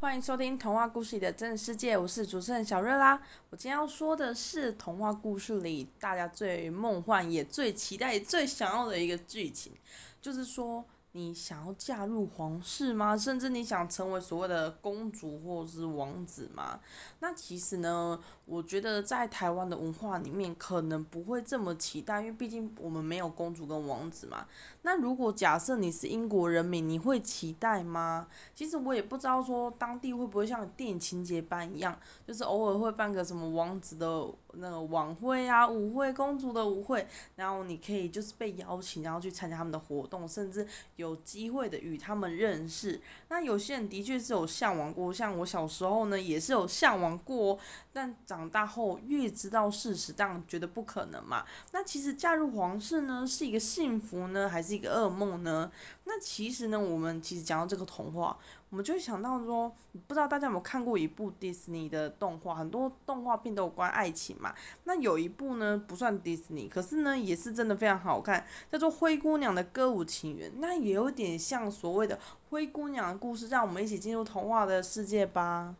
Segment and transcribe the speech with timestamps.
[0.00, 3.20] 欢迎收听童话故事里的真实世界，我是主持人小瑞啦。
[3.50, 9.72] 我今天要说的是童话故事里大家最梦幻也最期待最想要的一个剧情，
[10.20, 10.84] 就是说。
[11.18, 13.18] 你想要嫁入皇室吗？
[13.18, 16.78] 甚至你想成为所谓的公主或者是王子吗？
[17.18, 24.46] 那其实呢，我觉得在台湾的文化里面，可能不会这么期待，因为毕竟我们没有公主跟王子嘛。
[24.82, 28.28] 那如果假设你是英国人民，你会期待吗？
[28.54, 34.24] 其实我也不知道说当地会不会像电影情节般一样，就是偶尔会办个什么王子的
[34.54, 40.66] 那个晚会啊、舞会、公主的舞会，然后你可以就是被邀请，然后去参加他们的活动，甚至。
[40.96, 47.58] 有机会的与他们认识，那有些人的确是有向往过，像我小时候呢也是有向往过，
[47.92, 51.44] 但长大后越知道事实，当然觉得不可能嘛。
[51.72, 55.70] 那其实嫁入皇室呢是一个幸福呢，还是一个噩梦呢？
[56.04, 58.36] 那其实呢，我们其实讲到这个童话。
[58.70, 59.74] 我们就想到说，
[60.06, 62.54] 不知道大家有没有看过一部迪士尼的动画？
[62.54, 64.54] 很多动画片都有关爱情嘛。
[64.84, 70.50] 那有一部呢，不算迪士尼，可是呢，也是真的非常好看，叫做《灰姑娘的歌舞情缘》。
[70.58, 72.18] 那也有点像所谓的
[72.50, 75.74] 灰姑娘的故事，让我们一起进入童话的世界吧。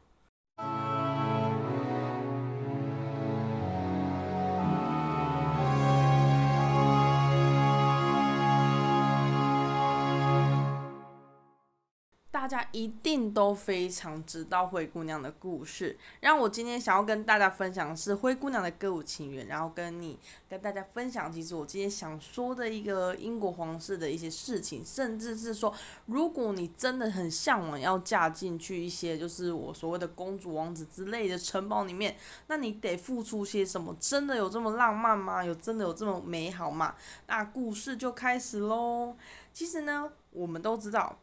[12.30, 25.72] 大家一定都非常知道灰姑娘的故事，然后我今天想要跟大家分享的是灰姑娘的歌舞情缘，然后跟你跟大家分享，其实我今天想说的一个英国皇室的一些事情，甚至是说，
[26.04, 32.14] 如果你真的很向往要嫁进去一些就是我所谓的公主王子之类的城堡里面，
[32.48, 33.96] 那你得付出些什么？
[33.98, 35.42] 真的有这么浪漫吗？
[35.42, 36.94] 有真的有这么美好吗？
[37.26, 39.16] 那故事就开始喽。
[39.52, 41.18] 其实呢，我们都知道。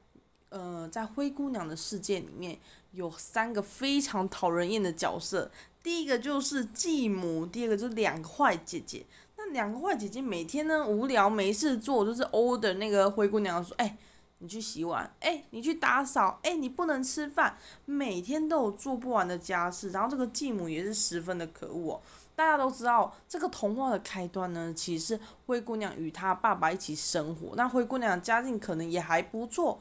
[0.50, 2.58] 呃，在灰姑娘的世界里面，
[2.92, 5.52] 有三个非常讨人厌的角色。
[5.84, 9.06] 第一个就是继母，第二个就是两个坏姐姐。
[9.38, 13.98] 那两个坏姐姐每天呢无聊没事做，就是 order 那个灰姑娘说：“哎，
[14.40, 19.90] 你去洗碗，哎，你去打扫，哎，你不能吃饭。”每天都有做不完的家事。
[19.90, 22.02] 然后这个继母也是十分的可恶哦。
[22.36, 27.56] 大家都知道，这个童话的开端呢，其实是灰姑娘与她爸爸一起生活。
[27.56, 29.80] 那灰姑娘家境可能也还不错。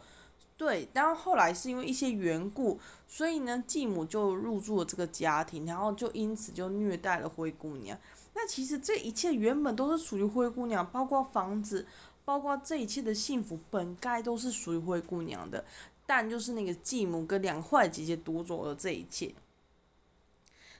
[0.56, 2.78] 对，然后后来是因为一些缘故，
[3.08, 7.98] 所以呢，继母就入住了这个家庭，然后就因此就虐待了灰姑娘。
[8.34, 11.84] 那其实这一切原本都是属于灰姑娘，包括房子，
[12.24, 15.64] 包括这一切的幸福，本该都是属于灰姑娘的，
[16.06, 19.34] 但就是那个继母跟两坏姐姐夺走了这一切。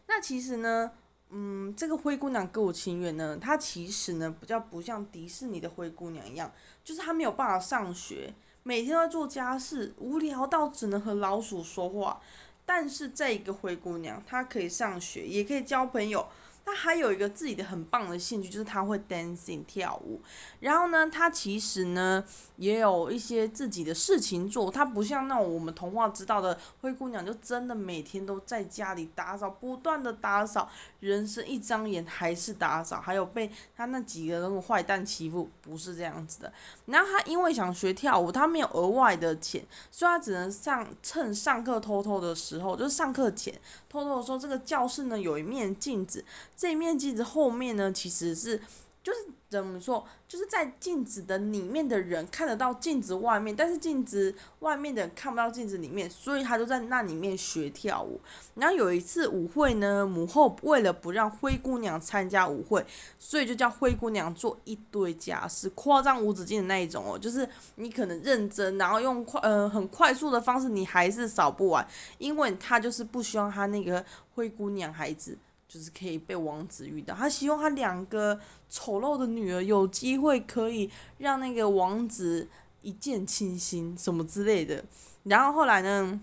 [0.06, 0.92] 那其实呢，
[1.30, 6.52] 嗯，这个灰姑娘歌舞情缘呢，她其实呢比较不像迪士尼的灰姑娘一样，
[6.84, 8.32] 就是她没有办法上学。
[8.66, 12.18] 每天都在做家事，无聊到只能和老鼠说话。
[12.64, 16.26] 但是这一个灰姑娘，她可以上学，也可以交朋友。
[16.64, 20.18] 她还有一个自己的很棒的兴趣，就是她会 dancing 跳舞。
[20.60, 22.24] 然后呢，她其实呢
[22.56, 24.70] 也有一些自己的事情做。
[24.70, 30.70] 她不像那种我们童话知道的灰姑娘，就真的每天都在家里打扫，不断的打扫，
[31.04, 33.00] 人生一张眼还是打扫。
[33.00, 36.52] 还有被他那几个那种坏蛋欺负，不是这样子的。
[36.86, 43.52] 然后他因为想学跳舞，他没有额外的钱，所以他只能上趁上课偷偷的时候，就是上课前
[43.88, 46.24] 偷偷的说，这个教室呢有一面镜子。
[46.56, 48.60] 这一面镜子后面呢，其实是
[49.02, 49.18] 就是
[49.54, 58.20] 怎么说，就是在镜子的里面的人看得到镜子外面，但是镜子外面的人看不到镜子里面，所以他就在那里面学跳舞。
[58.56, 62.84] 然后有一次舞会呢，母后为了不让灰姑娘参加舞会，
[63.18, 71.86] 所以就叫灰姑娘做一堆家事，夸张无止境的那一种哦，就是你可能认真，然后用快呃很快速的方式，你还是扫不完，
[72.18, 74.04] 因为他就是不希望他那个
[74.34, 75.38] 灰姑娘孩子。
[75.74, 82.46] 就是可以被王子遇到，他希望他两个丑陋的女儿有机会可以让那个王子
[82.80, 84.84] 一见倾心什么之类的。
[85.24, 86.20] 然后后来呢，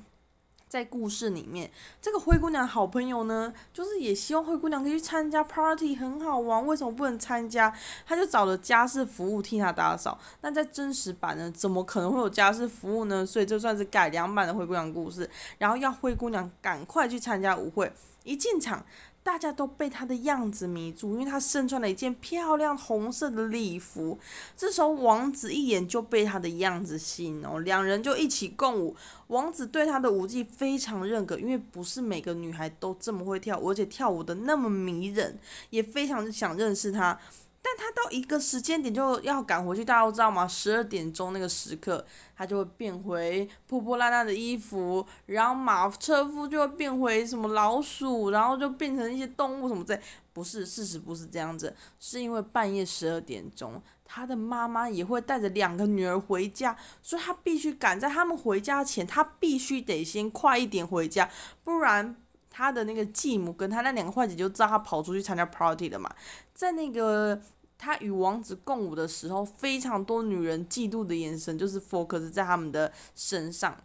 [0.70, 1.70] 在故事里面，
[2.02, 7.76] 这个灰姑娘好朋友呢，就是也希望灰姑娘可以去参加 party，很好玩，为什么不能参加？
[8.06, 10.18] 他就找了家事服务替她打扫。
[10.40, 13.26] 那在真实版呢，怎么可能会有家事服务呢？
[13.26, 15.30] 所以这算是改良版的灰姑娘故事。
[15.58, 17.92] 然后要灰姑娘赶快去参加舞会，
[18.24, 18.86] 一进场。
[19.24, 24.18] 大家都被她的样子迷住，因为她身穿了一件漂亮红色的礼服。
[24.58, 28.96] 这时候王子一眼就被她的样子吸引哦，两人就一起共舞。
[29.28, 35.38] 王子对她的舞技非常认可，因为不是每个女孩都这么会跳舞，而且跳舞的那么迷人，
[35.70, 37.20] 也非常想认识她。
[37.64, 40.48] 但他到一个时间点就要赶回去，大家都知道吗？
[40.48, 42.04] 十二点钟那个时刻，
[42.36, 50.02] 他就会变回破破烂烂的衣服，然后马车夫就会变回什么老鼠，然后就变成一些动物什么之类。
[50.34, 61.30] 不是，事实不是这样子，是因为半夜十二点钟，他的妈妈也会带着两个女儿回家，所以他必须赶在他们回家前，他必须得先快一点回家，
[61.64, 62.16] 不然。
[62.52, 66.14] 他的那个继母跟他那两个坏姐就知道他跑出去参加 party 了嘛，
[66.54, 67.42] 在那个
[67.78, 73.76] 他与王子共舞的时候，非常多女人嫉妒的眼神就是 focus 在他们的身上，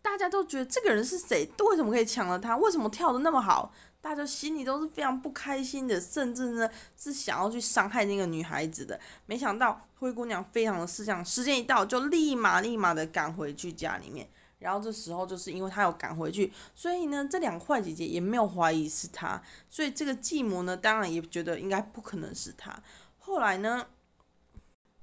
[0.00, 1.50] 大家都觉得这个人是谁？
[1.58, 2.56] 为什么可以抢了他？
[2.56, 3.74] 为什么跳得那么好？
[4.00, 8.98] 大家心里都是非常不开心的，甚至呢是想要去伤害那个女孩子的。
[9.26, 14.28] 没想到灰姑娘非常的识相，时间一到就立马立马的赶回去家里面。
[14.58, 22.82] 然后这时候就是因为他要赶回去，所以呢，这两个坏姐姐也没有怀疑是他，所以这个继母呢，当然也觉得应该不可能是他。
[23.18, 23.86] 后来呢，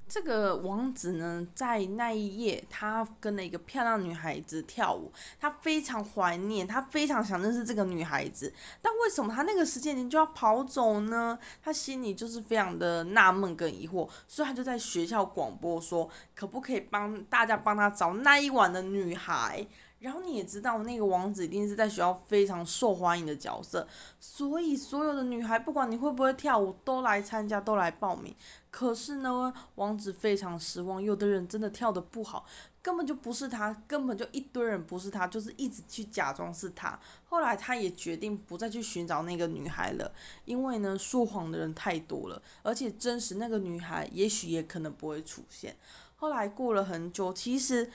[0.08, 11.38] 这个王子呢，在那一夜，他跟了一个漂亮女孩子跳舞，他非常怀念，他非常想认识这个女孩子，但为什么他那个时间点就要跑走呢？
[11.64, 19.66] 他心里就是非常的纳闷跟疑惑，所以他就在学校广播说，可不可以帮大家帮他找那一晚的女孩？
[20.06, 23.88] 然后你也知道，那个王子一定是在学校非常受欢迎的角色，
[24.20, 28.32] 所以所有的女孩，不管你会不会跳舞，都来参加，都来报名。
[28.70, 32.46] 可是呢，王子非常失望，有的人真的跳得不好，
[32.84, 37.00] 根本就不是他，根本就一堆人不是他，就是一直去假装是他。
[37.24, 40.12] 后来他也决定不再去寻找那个女孩了，
[40.46, 45.76] 因为呢，说谎的人太多了，而且真实那个女孩也许也可能不会出现。
[46.18, 47.90] 后来过了很久，其实。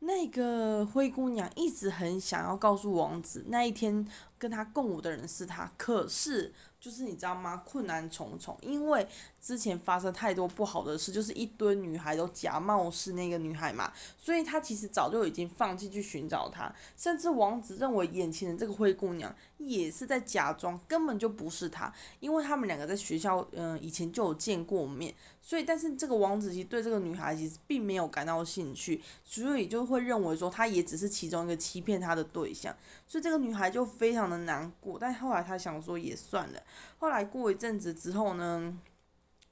[0.00, 4.06] 那个灰姑娘一直很想要告诉王子，那一天
[4.38, 6.52] 跟她共舞的人是他，可是。
[6.78, 7.56] 就是你知道吗？
[7.66, 9.04] 困难重重，因为
[9.46, 32.74] 之前发生太多不好的事，就是一堆女孩都假冒是那个女孩嘛，所以他其实早就已经放弃去寻找她，甚至王子认为眼前的这个灰姑娘也是在假装，根本就不是她，因为他们两个在学校嗯、以前就有见过面，所以但是这个王子其实对这个女孩其实并没有感到兴趣，所以就会认为说她也只是其中一个欺骗他的对象，
[33.06, 36.60] 所以这个女孩就非常的难过，但后来她想说也算了。
[36.98, 38.76] 后来过一阵子之后呢，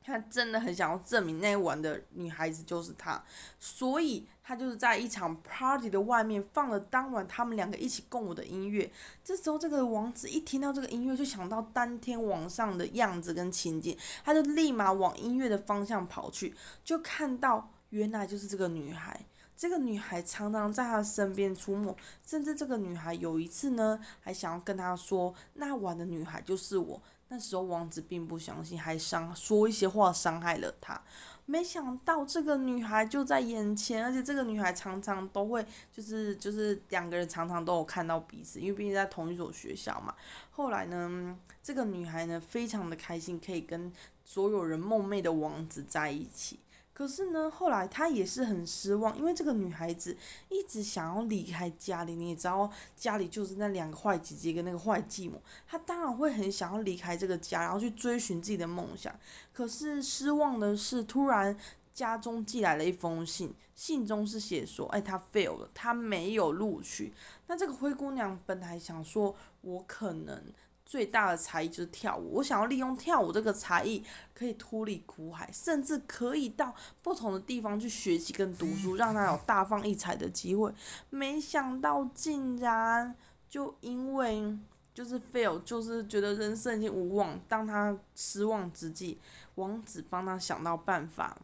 [0.07, 3.25] 他真的很想要证明那晚的女孩子就是他，
[3.59, 8.93] 所以他就是在一场 party 的外面放了当晚他们两个一起共舞的音乐。
[9.25, 16.55] 这时候，这个王子一听到这个音乐，就想到当天晚上的样子跟情景，他就立马往音乐的方向跑去，
[16.85, 19.19] 就看到原来就是这个女孩。
[19.57, 21.97] 这个女孩常常在他身边出没，
[22.27, 27.01] 甚至这个女孩有一次呢，还想要跟他说那晚的女孩就是我。
[27.35, 31.03] 那时候王子并不相信，还伤说一些话伤害了他。
[31.47, 40.15] 没想到这个女孩就在眼前，而且这个女孩常常都会，就是就是两个人常常都有看到彼此，因为毕竟在同一所学校嘛。
[40.53, 43.93] 后来呢，这个女孩呢非常的开心，可以跟
[44.25, 46.61] 所有人梦寐的王子在一起。
[46.95, 50.17] 可是呢，后来他也是很失望，因为这个女孩子
[50.49, 52.15] 一直想要离开家里。
[52.15, 59.13] 你也知道，家里就是那两个坏姐姐跟那个坏继母，她当然会很想要离开这个家，然后去追寻自己的梦想。
[59.53, 61.59] 可是失望的是，突然
[61.93, 67.13] 家中寄来了一封信，信中是写说，哎，她 fail 了，她没有录取。
[67.49, 70.45] 那这个灰姑娘本来想说，我可能。
[70.85, 80.73] 最大的才艺就是跳舞，我想要利用跳舞这个才艺，可以脱离苦海，甚至可以到不同的地方去学习跟读书，让他有大放异彩的机会。
[81.09, 83.15] 没想到竟然
[83.49, 84.57] 就因为
[84.93, 87.41] 就是 fail，就是觉得人生已经无望。
[87.49, 89.19] 当他失望之际，
[89.55, 91.37] 王子帮他想到办法。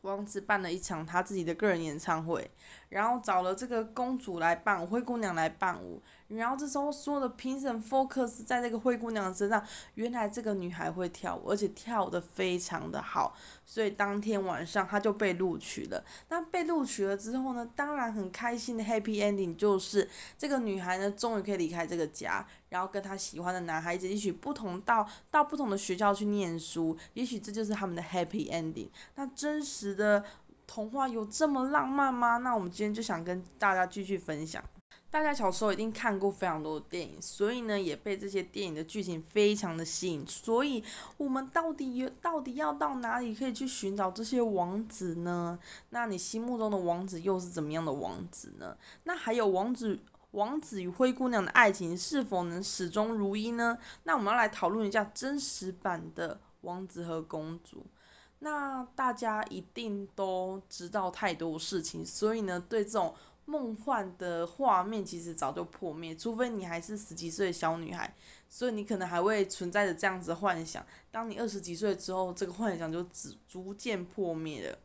[0.00, 2.50] 王子办了一场他自己的个人演唱会，
[2.90, 6.02] 然后找了这个公主来伴舞，灰姑娘来伴舞。
[6.36, 9.62] 然后这时候所有的评审 focus 在这个灰姑娘身上，
[9.94, 16.04] 原来这个女孩会跳舞，而且跳得非常的好，所以当天晚上她就被录取了。
[16.28, 28.88] 那被录取了之后呢，当然很开心的 happy ending 就是这个女孩呢，终于可以离开这个家，然后跟她喜欢的男孩子一起不同到到不同的学校去念书，也许这就是他们的 happy ending。
[29.14, 30.24] 那真实的
[30.66, 32.38] 童话有这么浪漫吗？
[32.38, 34.62] 那我们今天就想跟大家继续分享。
[35.14, 40.26] 大家小时候一定看过非常多的电影，所以呢也被这些电影的剧情非常的吸引。
[40.26, 40.82] 所以
[41.16, 45.56] 我们到底有到底要到哪里可以去寻找这些王子呢？
[45.90, 48.76] 那你心目中的王子又是怎么样的王子呢？
[49.04, 50.00] 那还有王子
[50.32, 53.78] 王子与灰姑娘的爱情是否能始终如一呢？
[54.02, 57.86] 那我们要来讨论一下真实版的王子和公主。
[58.40, 63.14] 那大家一定都知道太多事情，所以呢，对这种
[63.46, 68.14] 梦幻的画面其实早就破灭，除非你还是十几岁的小女孩，
[68.48, 70.84] 所以你可能还会存在着这样子的幻想。
[71.10, 74.78] 当你二十几岁之后，这个幻想就逐逐渐破灭了。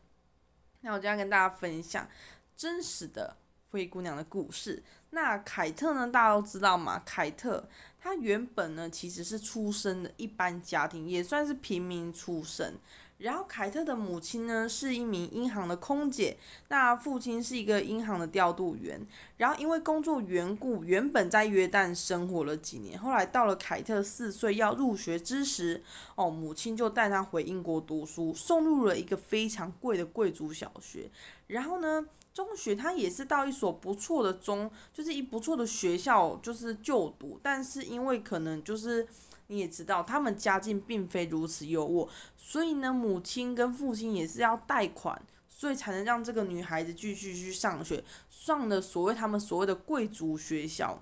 [0.81, 2.07] 那我就要跟大家分享
[2.55, 3.35] 真实的
[3.69, 4.83] 灰姑娘的故事。
[5.11, 6.09] 那凯特呢？
[6.11, 7.67] 大家都知道嘛，凯特
[7.99, 12.75] 她原本呢其实是出生的一般家庭，也算是平民出身。
[13.19, 16.37] 然后凯特的母亲呢是一名银行的空姐，
[16.69, 19.05] 那父亲是一个银行的调度员。
[19.39, 22.99] 然后因为工作缘故，原本在约旦生活了几年。
[22.99, 25.81] 后来到了凯特四岁要入学之时，
[26.15, 31.09] 哦，母亲就带他回英国读书，送入了一个非常贵的贵族小学。
[31.47, 37.39] 然后呢，中学他也是到一所不错的中，就是一不错的学校，就是就读。
[37.41, 39.07] 但是因为可能就是。
[39.51, 45.19] 你也知道，他们家境并非如此优渥，所以呢，母亲跟父亲也是要贷款，
[45.59, 51.01] 所以才能让这个女孩子继续去上学，上的所谓他们所谓的贵族学校。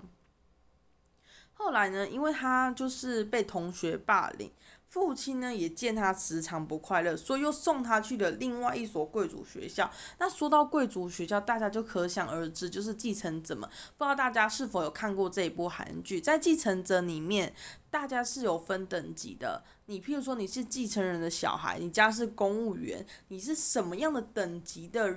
[1.54, 4.50] 后来呢，因为她就是被同学霸凌。
[4.88, 9.90] 父亲呢也见他时常不快乐，所以又送他去了另外一所贵族学校。
[10.18, 13.68] 那说到贵族学校，大家就可想而知，就是继承者们。
[13.96, 16.18] 不知道大家是否有看过这一部韩剧？
[16.18, 17.54] 在继承者里面，
[17.90, 19.62] 大家是有分等级的。
[19.86, 25.14] 你譬如说你是继承人的小孩，你家是公务员，你是什么样的等级的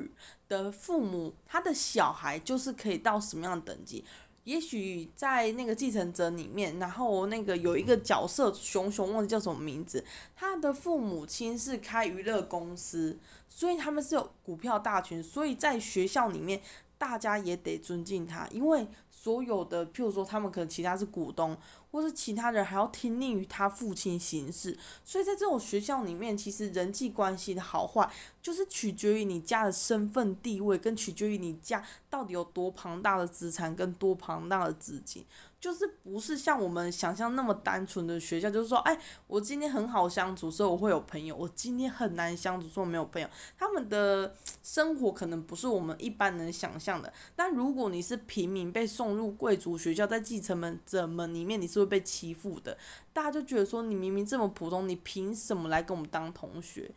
[0.49, 4.03] 的父母，他的小孩就是可以到什么样的等级。
[4.43, 10.03] 也许在那个继承者里面，然后那个有一个角色，熊熊忘记叫什么名字，
[10.35, 16.61] 他的父母亲是开娱乐公司，所以他们是有股票大权，所以在学校里面。
[17.01, 21.57] 大家也得尊敬他，因为所有的，譬如说他们可能其他是股东，
[21.89, 28.07] 或是其他人还要听令于他父亲行事，所以在这种学校里面，其实人际关系的好坏，
[28.41, 35.25] 就是取决于你家的身份地位，跟取决于你家到底有多庞大的资产跟多庞大的资金。
[35.59, 43.29] 就是不是像我们想象那么单纯的学校，就是说，哎，我今天很好相处，所以我会有朋友；我今天很难相处，所以我没有朋友。
[43.59, 44.33] 他们的
[44.63, 47.13] 生活可能不是我们一般能想象的。
[47.35, 52.75] 但如果你是平民被送入贵族学校，在继承们者们里面，你是会被欺负的。
[53.13, 56.89] 大家就觉得说，你明明这么普通，你凭什么来跟我们当同学？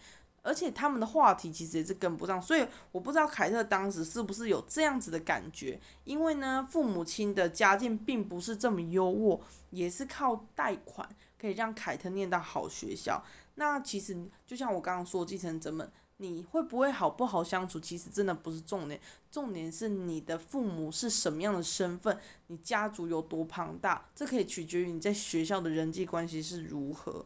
[0.45, 11.09] 而且他们的话题其实也是跟不上，所以我不知道凯特当时是不是有这样子的感觉，因为呢，父母亲的家境并不是这么优渥，也是靠贷款
[11.41, 13.25] 可以让凯特念到好学校。
[13.55, 14.15] 那其实
[14.47, 27.25] 就像我刚刚说，继承者们，你会不会好不好相处，其实真的不是重点，重点是你的父母是什么样的身份，你家族有多庞大，这可以取决于你在学校的人际关系是如何。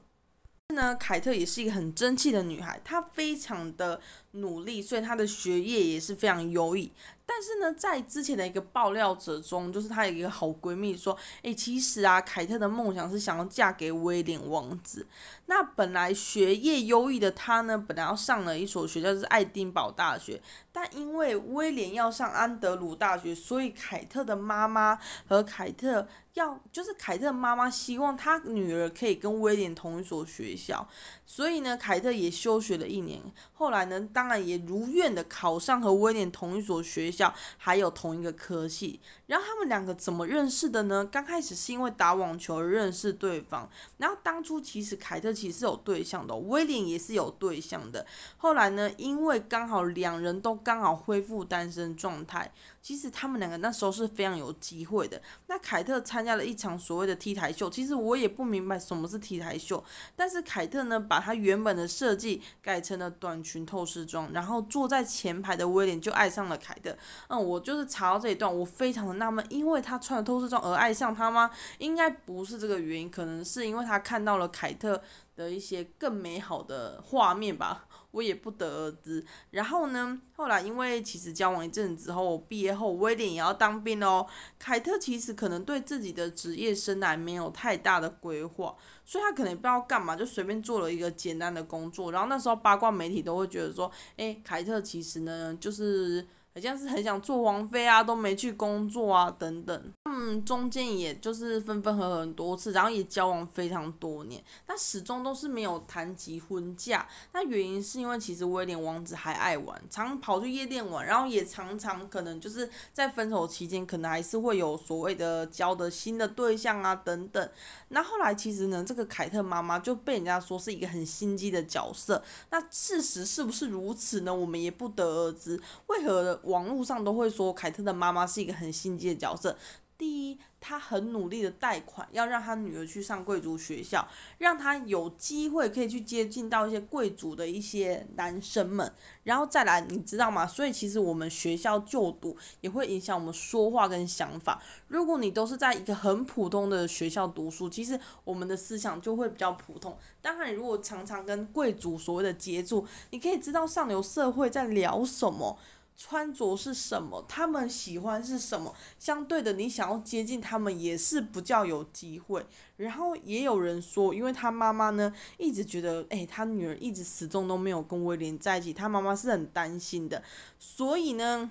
[0.74, 3.98] 呢，凯特也是一个很争气的女孩，她非常的
[4.32, 6.92] 努力，所以她的学业也是非常优异。
[7.30, 15.06] 但是呢，在之前的一个爆料者中，就是她有一个好闺蜜说，诶，其实啊，凯特的梦想是想要嫁给威廉王子。
[15.44, 20.40] 那本来学业优异的她呢，本来要上了一所学校，是爱丁堡大学。
[20.72, 26.08] 但因为威廉要上安德鲁大学，所以凯特的妈妈和凯特。
[26.34, 30.86] 要就是凯特妈妈希望她女儿可以跟威廉同一所学校，
[31.26, 33.20] 所以呢，凯特也休学了一年。
[33.54, 39.00] 后来呢，当然也如愿的考上和威廉同一所学校叫，还有同一个科系。
[39.26, 41.04] 然后他们两个怎么认识的呢？
[41.10, 43.68] 刚开始是因为打网球认识对方。
[43.98, 48.06] 然后当初其实凯特其实是有对象的，威廉也是有对象的。
[48.36, 52.52] 后来呢，因为刚好两人都刚好恢复单身状态。
[52.88, 55.20] 其实他们两个那时候是非常有机会的。
[55.46, 59.84] 那凯特参加了一场所谓的 T 台秀，其实我也不明白什么是 T 台秀。
[60.16, 66.96] 但是凯特呢，把她原本的设计改成了短裙透视装，然后坐在前排的威廉就爱上了凯特。
[67.28, 71.50] 嗯，我就是查到这一段，我非常的纳闷，因为他穿了透视装而爱上他吗？
[71.76, 75.02] 应该不是这个原因，可能是因为他看到了凯特
[75.38, 77.86] 的一些更美好的画面吧。
[78.10, 79.24] 我也不得而知。
[79.50, 84.26] 然后呢，后来因为其实交往一阵子之后，毕业后威廉也要当兵哦。
[84.58, 92.10] 凯特其实可能对自己的职业生涯没有太大的规划，所以他可能不知道干嘛，就随便做了一个简单的工作。
[92.10, 96.26] 然后那时候八卦媒体都会觉得说，诶，凯特其实呢就是。
[96.58, 99.92] 好像是很想做王妃啊，都没去工作啊，等等。
[100.10, 107.06] 嗯，中间也就是分分合合很多次，然后也交往非常多年，但始终都是没有谈及婚嫁。
[107.32, 117.48] 那原因是因为其实威廉王子还爱玩，常跑去夜店玩，然后也常常可能就是在分手期间，可能还是会有所谓的交的新的对象啊，等等。
[117.90, 122.20] 那后来其实呢，这个凯特妈妈就被人家说是一个很心机的角色。
[122.50, 124.34] 那事实是不是如此呢？
[124.34, 125.60] 我们也不得而知。
[125.86, 129.56] 为何网络上都会说凯特的妈妈是一个很心机的角色？
[129.96, 134.06] 第一，她很努力的贷款，要让她女儿去上贵族学校，
[134.38, 138.92] 让她有机会可以去接近到一些贵族的一些男生们。
[139.24, 140.46] 然后再来，你知道吗？
[140.46, 144.62] 所以其实我们学校就读也会影响我们说话跟想法。
[144.86, 149.98] 如果你都是在一个很普通的学校读书，其实我们的思想就会比较普通。
[150.22, 155.58] 当然，如果常常跟贵族所谓的接触，你可以知道上流社会在聊什么。
[156.00, 157.24] 穿着是什么？
[157.28, 158.72] 他们喜欢是什么？
[159.00, 162.46] 相对的，你想要接近他们也是比较有机会。
[162.76, 170.22] 然后也有人说，因为他妈妈呢一直觉得，诶，他女儿一直始终都没有跟威廉在一起，他妈妈是很担心的。
[170.60, 171.50] 所以呢，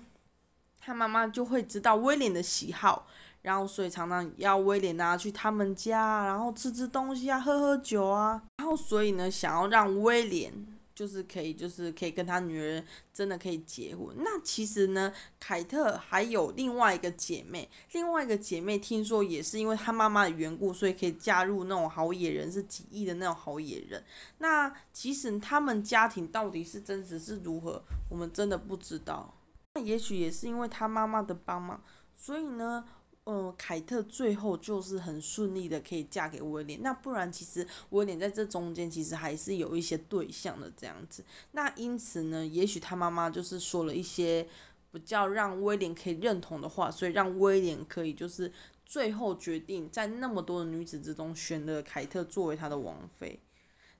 [0.79, 3.05] 他妈妈就会知道威廉的喜好，
[3.41, 10.76] 然后所以常常要威廉啊去他们家，然后吃吃东西啊，喝喝酒啊，然后所以呢，想要让威廉。
[10.97, 14.07] 就是可以，就是可以跟他女儿真的可以结婚。
[14.17, 24.03] 那其实呢，凯特还有另外一个姐妹，另外一个姐妹听说也是因为她妈妈的缘故，所以可以嫁入那种好野人，是几亿的那种好野人。
[24.39, 29.37] 那其实他们家庭到底是真实是如何，我们真的不知道。
[29.75, 31.79] 那也许也是因为他妈妈的帮忙，
[32.11, 32.83] 所以呢。
[33.29, 36.81] 嗯，凯特最后就是很顺利的可以嫁给威廉。
[36.81, 41.25] 那不然，其实威廉在这中间其实还是有一些对象的这样子。
[41.51, 44.47] 那因此呢，也许他妈妈就是说了一些
[44.93, 48.49] 比较让威廉可以认同的话，所以让威廉可以就是
[48.85, 53.41] 最后决定在那么多的女子之中选了凯特作为他的王妃。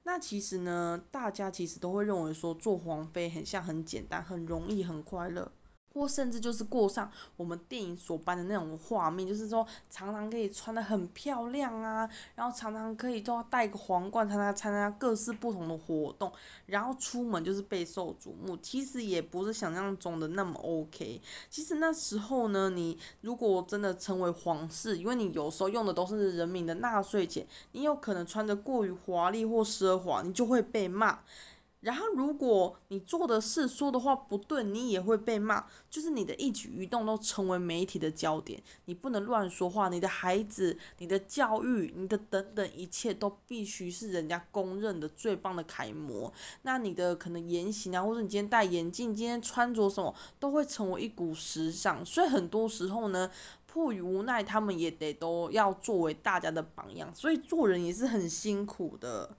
[0.04, 5.52] 那其实呢，大家其实都会认为说做皇妃很像很简单、很容易、很快乐。
[5.94, 16.32] 或甚至就是过上我们电影所般的那种画面，就是说常常可以穿得很漂亮啊，然后常常可以都要戴个皇冠，参加参加各式不同的活动，
[16.68, 18.56] 然后出门就是备受瞩目。
[18.58, 21.22] 其实也不是想象中的那么 OK。
[21.50, 31.20] 其实那时候呢，你如果真的成为皇室，因为你有时候用的都是人民的纳税钱，你有可能穿的过于华丽或奢华，你就会被骂。
[31.82, 35.64] 然后，如果你做的事、说的话不对，你也会被骂。
[35.90, 39.88] 就是你的一举一动都成为媒体的焦点，你不能乱说话。
[39.88, 46.34] 你的孩子、你的教育、你的等等一切都必须是人家公认的最棒的楷模。
[46.64, 52.04] 那你的可能言行啊，或者你今天戴眼镜、今天穿着什么，都会成为一股时尚。
[52.04, 53.30] 所以很多时候呢，
[53.68, 57.14] 迫于无奈，他们也得都要作为大家的榜样。
[57.14, 59.38] 所以做人也是很辛苦的。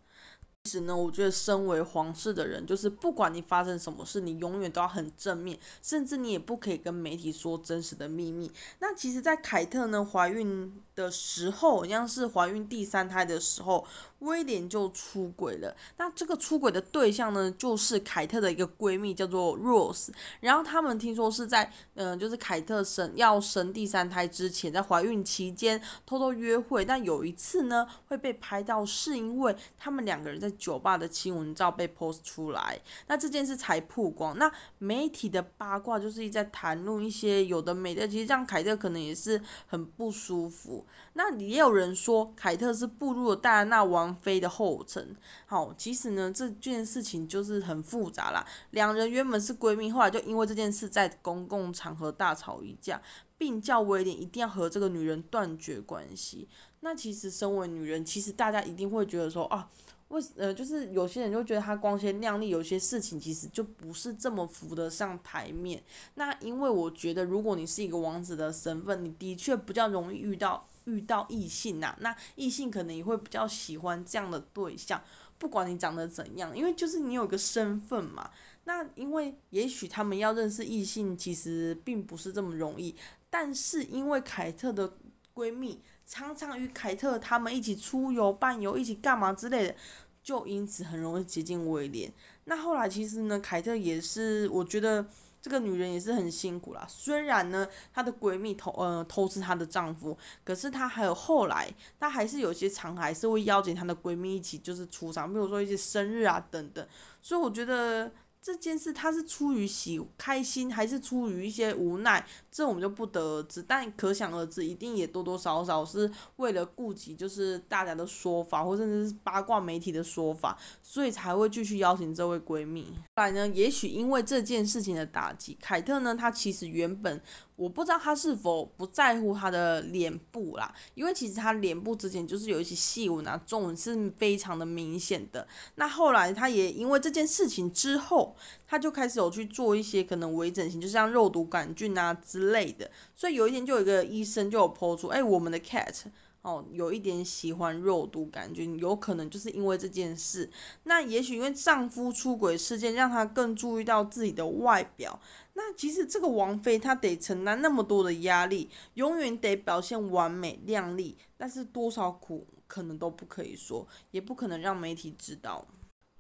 [0.69, 8.53] 其实呢，我觉得身为皇室的人，就是不管你发生什么事，你永远都要很正面，甚至你也不可以跟媒体说真实的秘密。
[8.81, 13.87] 那其实，在凯特呢怀孕的时候，好像是怀孕第三胎的时候，
[14.19, 15.73] 威廉就出轨了。
[15.97, 20.09] 那这个出轨的对象呢，就是凯特的一个闺蜜，叫做 Rose。
[20.41, 26.85] 然后他们听说是在，嗯、就是凯特生要生第三胎之前，在怀孕期间偷偷约会。
[26.85, 32.81] 但有一次呢，会被拍到，是因为他们两个人在酒吧的亲吻照被 post 出来。
[33.07, 34.37] 那这件事才曝光。
[34.37, 40.85] 那媒体的八卦就是一在谈论一些有的没的，其实让凯特可能也是很不舒服。
[41.15, 45.17] 那也有人说，凯特是步入了戴安娜王妃的后尘。
[45.47, 48.47] 好，其实呢，这件事情就是很复杂啦。
[48.71, 53.01] 两人原本是闺蜜，后来就因为这件事在公共场合大吵一架，
[53.37, 56.49] 并叫威廉一定要和这个女人断绝关系。
[56.81, 59.69] 那其实身为女人，其实大家一定会觉得说啊。
[60.09, 65.83] 为呃，就是有些人就觉得他光鲜亮丽，有些事情其实就不是这么浮得上台面。
[66.15, 75.01] 那因为我觉得，如果你是一个王子的身份，你的确比较容易遇到遇到异性呐、那异性可能也会比较喜欢这样的对象，
[75.39, 78.31] 不管你长得怎样，因为就是你有一个身份嘛。
[78.65, 82.95] 那因为也许他们要认识异性，其实并不是这么容易。
[83.31, 84.95] 但是因为凯特的
[85.35, 85.81] 闺蜜。
[86.11, 89.75] 常常与凯特他们一起出游、伴游，一起干嘛之类的，
[90.23, 92.11] 就因此很容易接近威廉。
[92.45, 95.07] 那后来其实呢，凯特也是，我觉得
[95.41, 96.85] 这个女人也是很辛苦啦。
[96.89, 106.87] 虽然呢，她的闺蜜偷呃偷吃她的丈夫，可是她还有后来，她还是有些场合还是会邀请她的闺蜜一起就是出场，比如说一些生日啊等等。
[107.21, 113.63] 所以我觉得这件事她是出于喜开心，还是出于一些无奈，这我们就不得而知。
[113.63, 122.93] 但可想而知，一定也多多少少是为了顾及就是大家的说法，或甚至是八卦媒体的说法，所以才会继续邀请这位闺蜜。
[123.17, 127.21] 后来呢，也许因为这件事情的打击，凯特呢，她其实原本。
[127.59, 135.45] 我不知道他是否不在乎他的脸部啦，因为其实他脸部之前就是有一些细纹啊，皱纹是非常的明显的。
[135.75, 142.89] 那后来他也因为这件事情之后，他就开始有去做一些可能微整形，就像肉毒杆菌啊之类的。
[143.13, 146.05] 所以有一天就有一个医生就有 po 出，哎，我们的 cat。
[146.43, 150.49] 哦，有一点喜欢肉毒杆菌，有可能就是因为这件事。
[150.85, 155.21] 那也许因为丈夫出轨事件，让她更注意到自己的外表。
[155.61, 165.67] 那其实这个王菲她得承担那么多的压力，永远得表现完美靓丽，但是多少苦可能都不可以说，也不可能让媒体知道。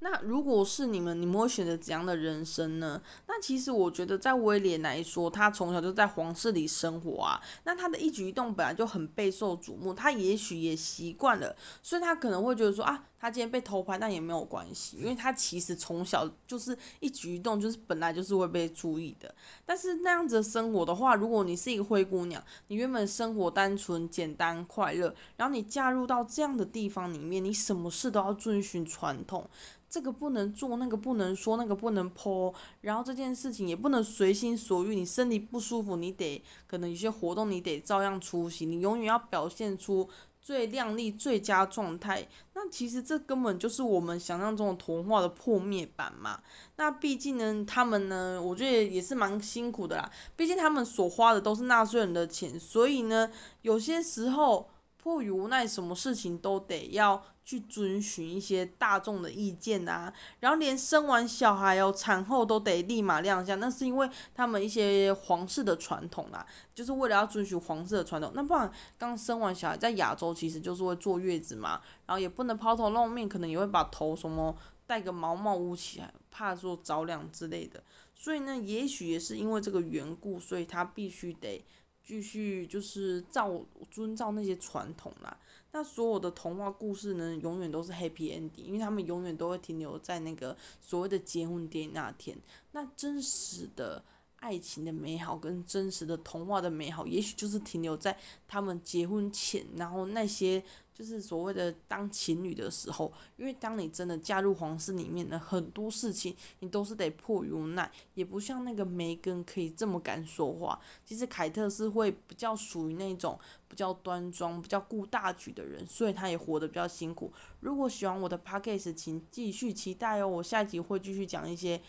[0.00, 3.02] 那如果是你们，你们会选择怎样的人生呢？
[3.26, 19.34] 那其实我觉得，在威廉来说，他从小就在皇室里生活啊，那他的一举一动本来就很备受瞩目，他也许也习惯了，所以他可能会觉得说啊，他今天被偷拍，那也没有关系，因为他其实从小就是一举一动就是本来就是会被注意的。
[19.66, 29.50] 但是那样子的生活的话，如果你是一个灰姑娘，你原本生活单纯、简单、快乐，然后你嫁入到这样的地方里面，你什么事都要遵循传统。
[29.90, 34.94] 这个不能做，那个不能说，那个不能 po，然后这件事情也不能随心所欲。
[34.94, 40.08] 你身体不舒服，你得可能有些活动你得照样出席，你永远要表现出
[40.42, 42.28] 最靓丽、最佳状态。
[42.54, 46.40] 那其实这根本就是我们想象中的童话的破灭版嘛。
[46.76, 50.10] 那毕竟呢，他们呢，我觉得也是蛮辛苦的啦。
[50.36, 53.30] 毕竟他们所花的都是纳税人的钱，所以呢，
[53.62, 54.68] 有些时候。
[55.00, 68.32] 迫于无奈，什么事情都得要去遵循一些大众的意见啊，然后连生完小孩哦，产后都得立马亮相，那是因为他们一些皇室的传统啦，就是为了要遵循皇室的传统。
[68.34, 74.54] 那不然刚生完小孩，在亚洲其实就是会坐月子嘛，然后也不能抛头露面，可能也会把头什么
[74.86, 77.82] 戴个毛毛捂起来，怕说着凉之类的。
[78.12, 81.64] 所以呢，也许也是因为这个缘故，所以他必须得。
[82.08, 85.38] 继续就是照遵照那些传统啦，
[85.72, 92.34] 那所有的童话故事呢，永远都是 happy ending，因为他们永远都会停留在那个所谓的结婚典礼那天。
[92.72, 94.02] 那真实的
[94.36, 98.18] 爱情的美好跟真实的童话的美好，也许就是停留在
[98.48, 100.64] 他们结婚前，然后那些。
[100.98, 110.76] 就是所谓的当情侣的时候，因为当你真的嫁入皇室里面的很多事情，你都是得迫于无奈，也不像那个梅根可以这么敢说话。
[111.04, 117.32] 其实凯特是会比较属于那种比较端庄、比较顾大局的人，所以他也活得比较辛苦。
[117.60, 121.80] 如果喜欢我的 podcast，请继续期待哦，我下一集会继续讲一些，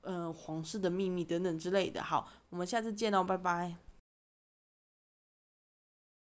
[0.00, 2.02] 嗯、呃，皇室的秘密等等之类的。
[2.02, 3.85] 好，我们下次见哦，拜拜。